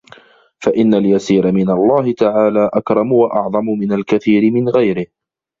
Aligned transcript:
فَإِنَّ 0.59 0.93
الْيَسِيرَ 0.93 1.51
مِنْ 1.51 1.69
اللَّهِ 1.69 2.11
تَعَالَى 2.11 2.69
أَكْرَمُ 2.73 3.11
وَأَعْظَمُ 3.11 3.65
مِنْ 3.79 3.93
الْكَثِيرِ 3.93 4.51
مِنْ 4.51 4.69
غَيْرِهِ 4.69 5.05